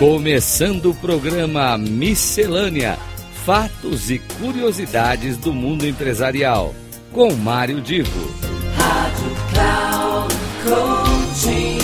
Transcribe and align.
Começando 0.00 0.92
o 0.92 0.94
programa 0.94 1.76
Miscelânea: 1.76 2.96
Fatos 3.44 4.10
e 4.10 4.18
Curiosidades 4.18 5.36
do 5.36 5.52
Mundo 5.52 5.86
Empresarial, 5.86 6.74
com 7.12 7.34
Mário 7.34 7.82
Divo. 7.82 8.30
Rádio 8.76 9.30
Cloud 9.52 10.34
Coaching. 10.64 11.78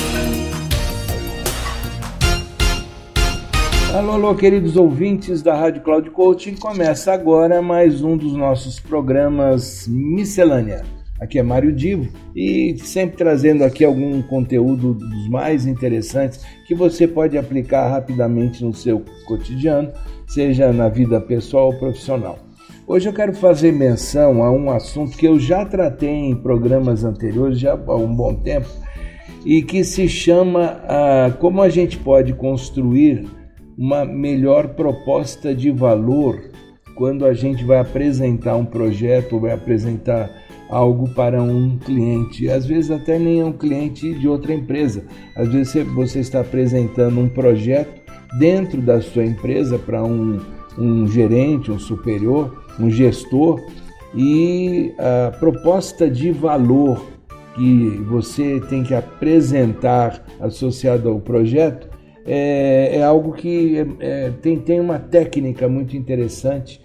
Alô, 3.95 4.12
alô, 4.12 4.35
queridos 4.35 4.79
ouvintes 4.79 5.43
da 5.43 5.55
Rádio 5.55 5.83
Cloud 5.83 6.09
Coaching. 6.09 6.55
Começa 6.55 7.12
agora 7.12 7.61
mais 7.61 8.03
um 8.03 8.17
dos 8.17 8.33
nossos 8.33 8.80
programas 8.80 9.87
Miscelânea 9.87 10.96
Aqui 11.21 11.39
é 11.39 11.43
Mário 11.43 11.73
Divo 11.73 12.09
e 12.34 12.77
sempre 12.79 13.16
trazendo 13.16 13.65
aqui 13.65 13.84
algum 13.84 14.20
conteúdo 14.23 14.93
dos 14.93 15.29
mais 15.29 15.66
interessantes 15.66 16.45
que 16.66 16.75
você 16.75 17.09
pode 17.09 17.39
aplicar 17.39 17.89
rapidamente 17.89 18.62
no 18.62 18.75
seu 18.75 19.02
cotidiano, 19.27 19.91
seja 20.27 20.73
na 20.73 20.89
vida 20.89 21.20
pessoal 21.20 21.69
ou 21.69 21.79
profissional. 21.79 22.39
Hoje 22.87 23.09
eu 23.09 23.12
quero 23.12 23.33
fazer 23.33 23.73
menção 23.73 24.45
a 24.45 24.51
um 24.51 24.70
assunto 24.70 25.16
que 25.16 25.27
eu 25.27 25.41
já 25.41 25.65
tratei 25.65 26.11
em 26.11 26.37
programas 26.37 27.02
anteriores, 27.02 27.59
já 27.59 27.73
há 27.73 27.97
um 27.97 28.14
bom 28.14 28.34
tempo, 28.34 28.69
e 29.45 29.62
que 29.62 29.83
se 29.83 30.09
chama 30.09 30.80
a, 30.87 31.30
como 31.41 31.62
a 31.62 31.69
gente 31.69 31.97
pode 31.98 32.34
construir 32.34 33.27
uma 33.77 34.05
melhor 34.05 34.69
proposta 34.69 35.55
de 35.55 35.70
valor 35.70 36.51
quando 36.95 37.27
a 37.27 37.34
gente 37.34 37.64
vai 37.64 37.78
apresentar 37.78 38.56
um 38.56 38.64
projeto, 38.64 39.39
vai 39.39 39.53
apresentar 39.53 40.30
algo 40.69 41.09
para 41.11 41.43
um 41.43 41.79
cliente. 41.79 42.48
Às 42.48 42.66
vezes 42.66 42.91
até 42.91 43.19
nem 43.19 43.41
é 43.41 43.45
um 43.45 43.52
cliente 43.52 44.15
de 44.15 44.28
outra 44.28 44.53
empresa. 44.53 45.05
Às 45.36 45.48
vezes 45.48 45.84
você 45.95 46.20
está 46.20 46.41
apresentando 46.41 47.20
um 47.20 47.28
projeto 47.28 48.00
dentro 48.39 48.81
da 48.81 49.00
sua 49.00 49.25
empresa 49.25 49.78
para 49.78 50.03
um, 50.03 50.41
um 50.78 51.06
gerente, 51.06 51.70
um 51.70 51.78
superior, 51.78 52.64
um 52.78 52.91
gestor 52.91 53.61
e 54.14 54.92
a 54.98 55.31
proposta 55.39 56.11
de 56.11 56.31
valor 56.31 57.05
que 57.55 57.89
você 58.09 58.61
tem 58.69 58.83
que 58.83 58.94
apresentar 58.94 60.25
associado 60.41 61.09
ao 61.09 61.20
projeto 61.20 61.89
é, 62.27 62.97
é 62.97 63.03
algo 63.03 63.33
que 63.33 63.78
é, 63.78 63.87
é 64.00 64.31
tem, 64.42 64.59
tem 64.59 64.81
uma 64.81 64.98
técnica 64.98 65.69
muito 65.69 65.97
interessante 65.97 66.81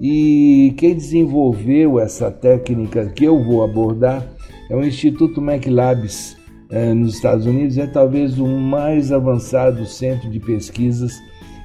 e 0.00 0.74
quem 0.76 0.94
desenvolveu 0.94 2.00
essa 2.00 2.30
técnica 2.30 3.06
que 3.06 3.24
eu 3.24 3.42
vou 3.42 3.62
abordar 3.62 4.26
é 4.68 4.76
o 4.76 4.84
Instituto 4.84 5.40
McLabs 5.40 6.36
é, 6.70 6.92
nos 6.92 7.14
Estados 7.14 7.46
Unidos, 7.46 7.78
é 7.78 7.86
talvez 7.86 8.38
o 8.38 8.46
mais 8.46 9.12
avançado 9.12 9.86
centro 9.86 10.28
de 10.28 10.40
pesquisas 10.40 11.12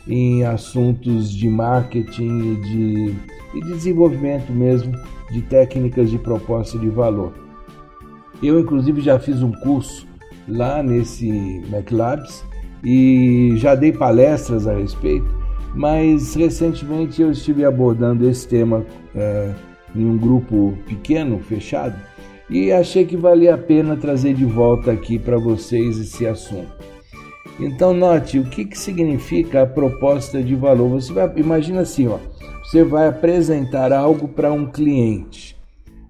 em 0.08 0.44
assuntos 0.44 1.32
de 1.32 1.48
marketing 1.50 2.54
e 2.54 2.56
de, 2.62 3.16
e 3.56 3.62
de 3.62 3.74
desenvolvimento 3.74 4.52
mesmo 4.52 4.92
de 5.32 5.42
técnicas 5.42 6.10
de 6.10 6.18
proposta 6.18 6.78
de 6.78 6.90
valor. 6.90 7.34
Eu, 8.42 8.60
inclusive, 8.60 9.02
já 9.02 9.20
fiz 9.20 9.42
um 9.42 9.52
curso 9.52 10.08
lá 10.48 10.82
nesse 10.82 11.30
McLabs 11.72 12.44
e 12.84 13.54
já 13.56 13.76
dei 13.76 13.92
palestras 13.92 14.68
a 14.68 14.74
respeito 14.74 15.39
mas 15.74 16.36
recentemente 16.36 17.22
eu 17.22 17.32
estive 17.32 17.66
abordando 17.66 18.28
esse 18.28 18.48
tema 18.48 18.86
é, 19.16 19.52
em 19.96 20.06
um 20.06 20.18
grupo 20.18 20.78
pequeno, 20.88 21.40
fechado, 21.40 21.96
e 22.50 22.72
achei 22.72 23.06
que 23.06 23.16
valia 23.16 23.56
a 23.56 23.58
pena 23.58 23.96
trazer 23.96 24.34
de 24.34 24.46
volta 24.46 24.92
aqui 24.92 25.20
para 25.20 25.38
vocês 25.38 26.00
esse 26.00 26.26
assunto. 26.26 26.90
Então 27.60 27.94
note 27.94 28.40
o 28.40 28.46
que, 28.46 28.66
que 28.66 28.78
significa 28.78 29.64
a 29.64 29.68
proposta 29.68 30.42
de 30.42 30.56
valor. 30.56 30.90
Você 30.90 31.12
vai, 31.12 31.32
imagina 31.36 31.82
assim, 31.82 32.08
ó, 32.08 32.18
você 32.64 32.84
vai 32.84 33.08
apresentar 33.08 33.92
algo 33.92 34.28
para 34.28 34.52
um 34.52 34.66
cliente 34.66 35.58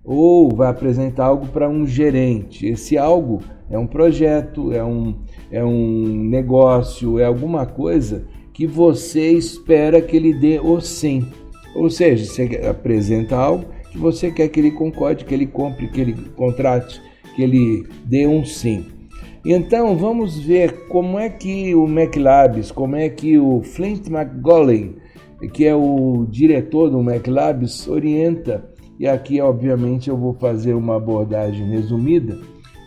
ou 0.03 0.56
vai 0.56 0.70
apresentar 0.70 1.26
algo 1.26 1.47
para 1.47 1.68
um 1.68 1.86
gerente. 1.86 2.68
Esse 2.68 2.97
algo 2.97 3.41
é 3.70 3.78
um 3.78 3.88
projeto, 3.88 4.72
é 4.72 4.84
um, 4.84 5.16
é 5.52 5.64
um 5.64 6.06
negócio, 6.30 7.20
é 7.20 7.26
alguma 7.26 7.66
coisa 7.66 8.26
que 8.59 8.68
você 8.68 9.31
espera 9.31 10.02
que 10.02 10.18
ele 10.18 10.34
dê 10.34 10.59
o 10.59 10.81
sim. 10.81 11.25
Ou 11.74 11.90
seja, 11.90 12.25
você 12.25 12.59
apresenta 12.70 13.34
algo 13.34 13.64
que 13.90 13.97
você 13.97 14.30
quer 14.30 14.50
que 14.50 14.59
ele 14.59 14.72
concorde, 14.72 15.24
que 15.24 15.34
ele 15.34 15.47
compre, 15.47 15.88
que 15.88 16.02
ele 16.02 16.14
contrate, 16.36 17.02
que 17.38 17.42
ele 17.42 17.88
dê 18.03 18.28
um 18.28 18.44
sim. 18.44 18.86
Então 19.46 19.96
vamos 19.96 20.38
ver 20.38 20.88
como 20.90 21.18
é 21.18 21.30
que 21.30 21.74
o 21.74 21.88
McLabs, 21.88 22.70
como 22.70 22.97
é 22.97 23.08
que 23.08 23.40
o 23.40 23.62
Flint 23.62 24.09
McGollin, 24.09 24.97
que 25.53 25.66
é 25.66 25.74
o 25.74 26.28
diretor 26.30 26.90
do 26.90 27.00
McLabs, 27.00 27.88
orienta. 27.88 28.70
E 29.00 29.08
aqui, 29.08 29.40
obviamente, 29.40 30.09
eu 30.09 30.18
vou 30.18 30.34
fazer 30.34 30.74
uma 30.74 30.97
abordagem 30.97 31.66
resumida, 31.70 32.38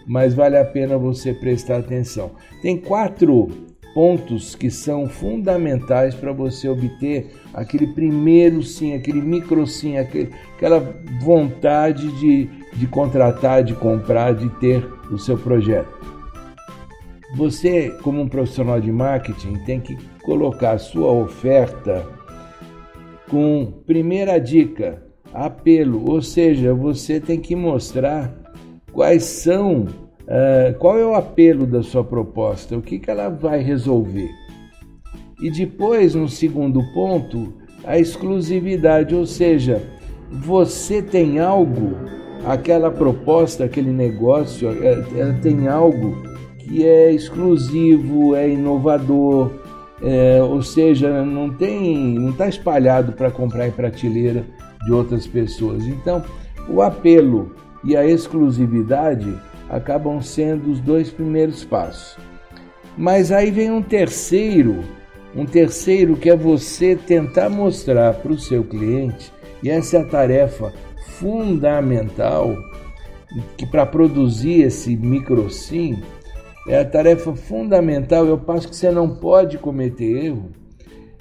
mas 0.06 0.34
vale 0.34 0.58
a 0.58 0.66
pena 0.66 0.98
você 0.98 1.32
prestar 1.32 1.78
atenção. 1.78 2.32
Tem 2.60 2.76
quatro 2.76 3.48
pontos 3.94 4.54
que 4.54 4.70
são 4.70 5.08
fundamentais 5.08 6.14
para 6.14 6.32
você 6.32 6.68
obter 6.68 7.30
aquele 7.52 7.86
primeiro 7.88 8.62
sim, 8.62 8.94
aquele 8.94 9.20
micro 9.20 9.66
sim, 9.66 9.98
aquele, 9.98 10.30
aquela 10.56 10.80
vontade 11.20 12.08
de, 12.18 12.48
de 12.74 12.86
contratar, 12.86 13.62
de 13.62 13.74
comprar, 13.74 14.34
de 14.34 14.48
ter 14.60 14.84
o 15.10 15.18
seu 15.18 15.36
projeto. 15.36 16.00
Você, 17.36 17.90
como 18.02 18.20
um 18.20 18.28
profissional 18.28 18.80
de 18.80 18.92
marketing, 18.92 19.54
tem 19.64 19.80
que 19.80 19.96
colocar 20.22 20.72
a 20.72 20.78
sua 20.78 21.10
oferta 21.10 22.06
com 23.30 23.72
primeira 23.86 24.38
dica, 24.38 25.02
apelo, 25.32 26.10
ou 26.10 26.20
seja, 26.20 26.74
você 26.74 27.18
tem 27.18 27.40
que 27.40 27.56
mostrar 27.56 28.30
quais 28.92 29.24
são 29.24 29.86
Uh, 30.32 30.72
qual 30.78 30.98
é 30.98 31.04
o 31.04 31.14
apelo 31.14 31.66
da 31.66 31.82
sua 31.82 32.02
proposta? 32.02 32.74
O 32.74 32.80
que, 32.80 32.98
que 32.98 33.10
ela 33.10 33.28
vai 33.28 33.62
resolver? 33.62 34.30
E 35.42 35.50
depois, 35.50 36.14
no 36.14 36.26
segundo 36.26 36.82
ponto, 36.94 37.52
a 37.84 37.98
exclusividade, 37.98 39.14
ou 39.14 39.26
seja, 39.26 39.82
você 40.30 41.02
tem 41.02 41.38
algo, 41.38 41.98
aquela 42.46 42.90
proposta, 42.90 43.64
aquele 43.64 43.90
negócio, 43.90 44.70
é, 44.70 45.04
ela 45.20 45.34
tem 45.34 45.68
algo 45.68 46.16
que 46.60 46.82
é 46.82 47.12
exclusivo, 47.12 48.34
é 48.34 48.48
inovador, 48.48 49.50
é, 50.02 50.42
ou 50.42 50.62
seja, 50.62 51.26
não 51.26 51.50
tem, 51.50 52.14
não 52.18 52.30
está 52.30 52.48
espalhado 52.48 53.12
para 53.12 53.30
comprar 53.30 53.68
em 53.68 53.72
prateleira 53.72 54.46
de 54.86 54.92
outras 54.92 55.26
pessoas. 55.26 55.86
Então, 55.86 56.24
o 56.70 56.80
apelo 56.80 57.54
e 57.84 57.94
a 57.94 58.06
exclusividade 58.06 59.36
acabam 59.72 60.20
sendo 60.20 60.70
os 60.70 60.78
dois 60.78 61.10
primeiros 61.10 61.64
passos. 61.64 62.16
Mas 62.96 63.32
aí 63.32 63.50
vem 63.50 63.70
um 63.70 63.82
terceiro, 63.82 64.84
um 65.34 65.46
terceiro 65.46 66.14
que 66.14 66.28
é 66.28 66.36
você 66.36 66.94
tentar 66.94 67.48
mostrar 67.48 68.12
para 68.14 68.32
o 68.32 68.38
seu 68.38 68.62
cliente, 68.62 69.32
e 69.62 69.70
essa 69.70 69.96
é 69.96 70.00
a 70.02 70.04
tarefa 70.04 70.72
fundamental 71.16 72.54
que 73.56 73.64
para 73.64 73.86
produzir 73.86 74.62
esse 74.62 74.94
micro 74.94 75.48
sim, 75.48 76.02
é 76.68 76.78
a 76.78 76.84
tarefa 76.84 77.34
fundamental, 77.34 78.26
eu 78.26 78.36
passo 78.36 78.68
que 78.68 78.76
você 78.76 78.90
não 78.90 79.16
pode 79.16 79.56
cometer 79.56 80.26
erro, 80.26 80.50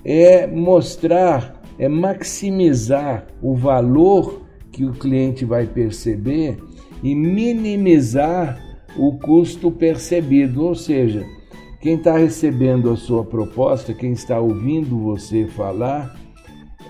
é 0.03 0.45
mostrar, 0.45 1.61
é 1.79 1.87
maximizar 1.87 3.25
o 3.41 3.55
valor 3.55 4.41
que 4.71 4.85
o 4.85 4.91
cliente 4.91 5.45
vai 5.45 5.65
perceber 5.65 6.57
e 7.03 7.15
minimizar 7.15 8.59
o 8.97 9.17
custo 9.17 9.71
percebido, 9.71 10.63
ou 10.63 10.75
seja, 10.75 11.25
quem 11.79 11.95
está 11.95 12.17
recebendo 12.17 12.91
a 12.91 12.95
sua 12.95 13.23
proposta, 13.23 13.93
quem 13.93 14.11
está 14.11 14.39
ouvindo 14.39 14.99
você 14.99 15.47
falar, 15.47 16.15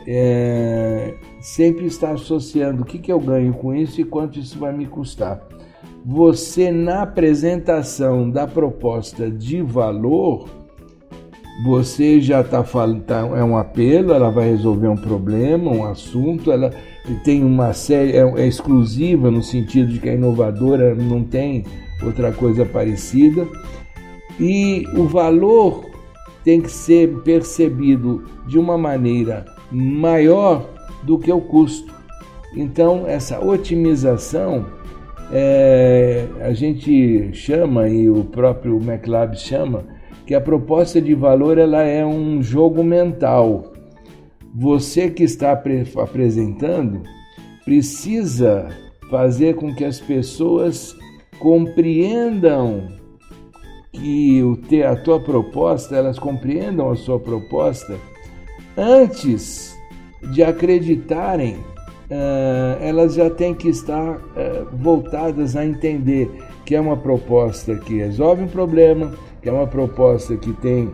é, 0.08 1.14
sempre 1.40 1.86
está 1.86 2.12
associando 2.12 2.82
o 2.82 2.86
que, 2.86 2.98
que 2.98 3.12
eu 3.12 3.20
ganho 3.20 3.54
com 3.54 3.74
isso 3.74 4.02
e 4.02 4.04
quanto 4.04 4.40
isso 4.40 4.60
vai 4.60 4.74
me 4.74 4.86
custar. 4.86 5.42
Você, 6.04 6.72
na 6.72 7.04
apresentação 7.04 8.30
da 8.30 8.48
proposta 8.48 9.30
de 9.30 9.62
valor, 9.62 10.50
você 11.64 12.20
já 12.20 12.42
está 12.42 12.64
falando, 12.64 13.04
tá, 13.04 13.20
é 13.20 13.44
um 13.44 13.56
apelo, 13.56 14.12
ela 14.12 14.32
vai 14.32 14.50
resolver 14.50 14.88
um 14.88 14.98
problema, 14.98 15.72
um 15.72 15.86
assunto, 15.86 16.52
ela 16.52 16.72
tem 17.24 17.44
uma 17.44 17.74
série, 17.74 18.12
é, 18.12 18.22
é 18.22 18.48
exclusiva 18.48 19.32
no 19.32 19.42
sentido 19.42 19.92
de 19.92 20.00
que 20.00 20.10
é 20.10 20.16
inovadora, 20.16 20.96
não 20.96 21.24
tem 21.24 21.66
outra 22.04 22.32
coisa 22.32 22.66
parecida. 22.66 23.48
E 24.40 24.86
o 24.96 25.06
valor 25.06 25.86
tem 26.44 26.62
que 26.62 26.72
ser 26.72 27.10
percebido 27.20 28.24
de 28.48 28.58
uma 28.58 28.78
maneira 28.78 29.46
maior 29.72 30.68
do 31.04 31.18
que 31.18 31.32
o 31.32 31.42
custo. 31.42 31.94
Então, 32.56 33.08
essa 33.08 33.44
otimização 33.44 34.66
é, 35.32 36.26
a 36.42 36.52
gente 36.54 37.34
chama, 37.34 37.88
e 37.88 38.10
o 38.10 38.24
próprio 38.26 38.78
McLab 38.78 39.36
chama, 39.38 39.86
que 40.26 40.36
a 40.36 40.42
proposta 40.42 41.02
de 41.02 41.14
valor 41.14 41.58
ela 41.58 41.84
é 41.84 42.06
um 42.06 42.42
jogo 42.44 42.84
mental. 42.84 43.71
Você 44.54 45.10
que 45.10 45.24
está 45.24 45.52
apresentando 45.52 47.04
precisa 47.64 48.68
fazer 49.10 49.56
com 49.56 49.74
que 49.74 49.86
as 49.86 50.00
pessoas 50.00 50.96
compreendam 51.40 52.88
que 53.92 54.42
o 54.44 54.56
ter 54.56 54.86
a 54.86 54.96
tua 54.96 55.20
proposta, 55.20 55.96
elas 55.96 56.18
compreendam 56.18 56.90
a 56.90 56.96
sua 56.96 57.20
proposta 57.20 57.98
antes 58.78 59.78
de 60.34 60.44
acreditarem, 60.44 61.56
uh, 61.56 62.78
elas 62.80 63.16
já 63.16 63.30
têm 63.30 63.54
que 63.54 63.70
estar 63.70 64.18
uh, 64.18 64.68
voltadas 64.74 65.56
a 65.56 65.66
entender 65.66 66.30
que 66.66 66.76
é 66.76 66.80
uma 66.82 66.98
proposta 66.98 67.76
que 67.76 67.98
resolve 67.98 68.44
um 68.44 68.48
problema, 68.48 69.14
que 69.42 69.50
é 69.50 69.52
uma 69.52 69.68
proposta 69.68 70.36
que 70.38 70.54
tem 70.54 70.90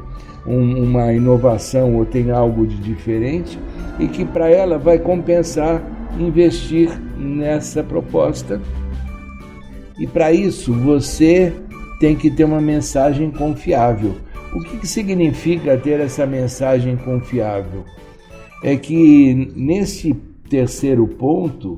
um, 0.46 0.84
uma 0.84 1.14
inovação 1.14 1.96
ou 1.96 2.06
tem 2.06 2.32
algo 2.32 2.66
de 2.66 2.78
diferente 2.78 3.60
e 4.00 4.08
que 4.08 4.24
para 4.24 4.50
ela 4.50 4.78
vai 4.78 4.98
compensar 4.98 5.84
investir 6.18 6.90
nessa 7.18 7.84
proposta. 7.84 8.62
E 10.00 10.08
para 10.08 10.32
isso 10.32 10.74
você 10.74 11.54
tem 12.00 12.16
que 12.16 12.30
ter 12.30 12.44
uma 12.44 12.62
mensagem 12.62 13.32
confiável. 13.32 14.16
O 14.54 14.62
que, 14.62 14.78
que 14.78 14.88
significa 14.88 15.78
ter 15.78 16.00
essa 16.00 16.26
mensagem 16.26 16.96
confiável? 16.96 17.84
É 18.64 18.76
que 18.76 19.52
nesse 19.56 20.14
terceiro 20.50 21.08
ponto, 21.08 21.78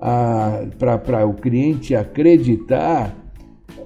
para 0.00 1.26
o 1.26 1.34
cliente 1.34 1.94
acreditar, 1.94 3.14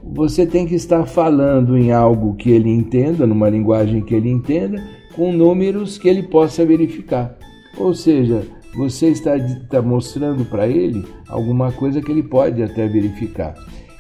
você 0.03 0.47
tem 0.47 0.67
que 0.67 0.75
estar 0.75 1.07
falando 1.07 1.77
em 1.77 1.91
algo 1.91 2.35
que 2.35 2.51
ele 2.51 2.71
entenda, 2.71 3.27
numa 3.27 3.49
linguagem 3.49 4.03
que 4.03 4.15
ele 4.15 4.31
entenda, 4.31 4.83
com 5.15 5.33
números 5.33 5.99
que 5.99 6.09
ele 6.09 6.23
possa 6.23 6.65
verificar. 6.65 7.37
Ou 7.77 7.95
seja, 7.95 8.43
você 8.77 9.09
está, 9.09 9.37
está 9.37 9.83
mostrando 9.83 10.45
para 10.45 10.69
ele 10.69 11.05
alguma 11.29 11.73
coisa 11.73 12.01
que 12.01 12.13
ele 12.13 12.23
pode 12.23 12.63
até 12.63 12.87
verificar. 12.87 13.55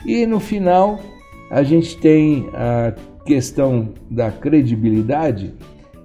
E 0.06 0.26
no 0.26 0.38
final, 0.38 1.00
a 1.50 1.62
gente 1.62 1.96
tem 1.98 2.48
a 2.52 2.94
questão 3.24 3.88
da 4.10 4.30
credibilidade 4.30 5.54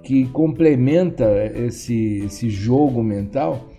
que 0.02 0.24
complementa 0.26 1.24
esse, 1.54 2.22
esse 2.24 2.48
jogo 2.48 3.02
mental 3.02 3.69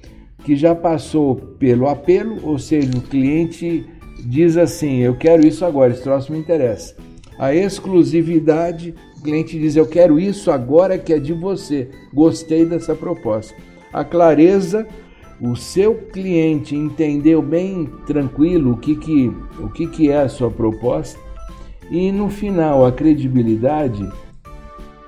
que 0.43 0.55
já 0.55 0.73
passou 0.73 1.35
pelo 1.35 1.87
apelo, 1.87 2.37
ou 2.43 2.57
seja, 2.57 2.89
o 2.97 3.01
cliente 3.01 3.85
diz 4.25 4.57
assim: 4.57 4.99
Eu 4.99 5.15
quero 5.15 5.45
isso 5.45 5.65
agora, 5.65 5.93
esse 5.93 6.03
troço 6.03 6.31
me 6.31 6.39
interessa. 6.39 6.95
A 7.37 7.53
exclusividade, 7.53 8.93
o 9.17 9.23
cliente 9.23 9.57
diz: 9.57 9.75
Eu 9.75 9.87
quero 9.87 10.19
isso 10.19 10.51
agora 10.51 10.97
que 10.97 11.13
é 11.13 11.19
de 11.19 11.33
você, 11.33 11.89
gostei 12.13 12.65
dessa 12.65 12.95
proposta. 12.95 13.55
A 13.93 14.03
clareza, 14.03 14.87
o 15.39 15.55
seu 15.55 15.95
cliente 15.95 16.75
entendeu 16.75 17.41
bem 17.41 17.89
tranquilo 18.05 18.73
o 18.73 18.77
que, 18.77 18.95
que, 18.95 19.31
o 19.59 19.69
que, 19.69 19.87
que 19.87 20.09
é 20.09 20.21
a 20.21 20.29
sua 20.29 20.49
proposta 20.49 21.19
e 21.91 22.09
no 22.09 22.29
final, 22.29 22.85
a 22.85 22.91
credibilidade, 22.91 24.09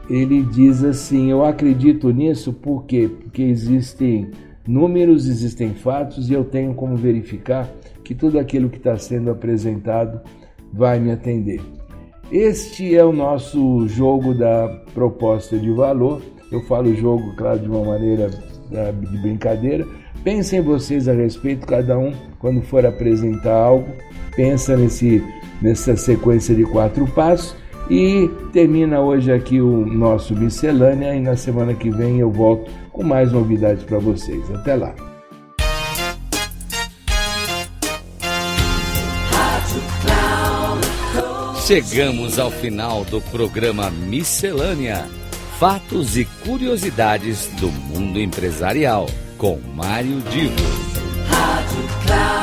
ele 0.09 0.43
diz 0.43 0.83
assim: 0.83 1.31
Eu 1.31 1.45
acredito 1.45 2.11
nisso 2.11 2.51
por 2.51 2.83
quê? 2.83 3.09
Porque 3.09 3.41
existem 3.41 4.31
números, 4.67 5.27
existem 5.27 5.73
fatos 5.73 6.29
e 6.29 6.33
eu 6.33 6.43
tenho 6.43 6.73
como 6.73 6.95
verificar 6.95 7.69
que 8.03 8.13
tudo 8.13 8.39
aquilo 8.39 8.69
que 8.69 8.77
está 8.77 8.97
sendo 8.97 9.31
apresentado 9.31 10.21
vai 10.71 10.99
me 10.99 11.11
atender. 11.11 11.61
Este 12.31 12.95
é 12.95 13.03
o 13.03 13.13
nosso 13.13 13.87
jogo 13.87 14.33
da 14.33 14.67
proposta 14.93 15.57
de 15.57 15.71
valor. 15.71 16.21
Eu 16.51 16.61
falo 16.61 16.93
jogo, 16.95 17.35
claro, 17.35 17.59
de 17.59 17.67
uma 17.67 17.83
maneira 17.83 18.29
de 18.29 19.17
brincadeira. 19.21 19.85
Pensem 20.23 20.61
vocês 20.61 21.07
a 21.07 21.13
respeito, 21.13 21.67
cada 21.67 21.97
um, 21.97 22.13
quando 22.39 22.61
for 22.61 22.85
apresentar 22.85 23.53
algo, 23.53 23.87
pensa 24.35 24.77
nesse 24.77 25.21
nessa 25.61 25.95
sequência 25.95 26.53
de 26.53 26.65
quatro 26.65 27.07
passos. 27.07 27.55
E 27.89 28.29
termina 28.51 28.99
hoje 29.01 29.31
aqui 29.31 29.59
o 29.59 29.85
nosso 29.85 30.35
miscelânea 30.35 31.15
e 31.15 31.19
na 31.19 31.35
semana 31.35 31.73
que 31.73 31.89
vem 31.89 32.19
eu 32.19 32.31
volto 32.31 32.71
com 32.91 33.03
mais 33.03 33.31
novidades 33.31 33.83
para 33.83 33.99
vocês. 33.99 34.43
Até 34.51 34.75
lá. 34.75 34.93
Chegamos 41.65 42.39
ao 42.39 42.51
final 42.51 43.05
do 43.05 43.21
programa 43.21 43.89
Miscelânea: 43.89 45.07
Fatos 45.59 46.17
e 46.17 46.25
curiosidades 46.45 47.47
do 47.59 47.69
mundo 47.69 48.19
empresarial 48.19 49.07
com 49.37 49.59
Mário 49.73 50.19
Divo. 50.29 50.55
Rádio 51.29 51.83
Cloud 52.05 52.42